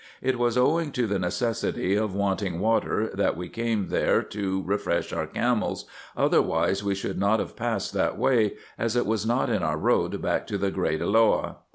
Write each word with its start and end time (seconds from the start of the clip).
It 0.19 0.39
was 0.39 0.57
owing 0.57 0.91
to 0.93 1.05
the 1.05 1.19
necessity 1.19 1.93
of 1.93 2.15
wanting 2.15 2.59
water 2.59 3.11
that 3.13 3.37
we 3.37 3.49
came 3.49 3.89
there 3.89 4.23
to 4.23 4.63
refresh 4.65 5.13
our 5.13 5.27
camels, 5.27 5.85
otherwise 6.17 6.83
we 6.83 6.95
should 6.95 7.19
not 7.19 7.39
have 7.39 7.55
passed 7.55 7.93
that 7.93 8.17
way, 8.17 8.55
as 8.79 8.95
it 8.95 9.05
was 9.05 9.27
not 9.27 9.51
in 9.51 9.61
our 9.61 9.77
road 9.77 10.19
back 10.19 10.47
to 10.47 10.57
the 10.57 10.71
great 10.71 11.01
Elloah. 11.01 11.57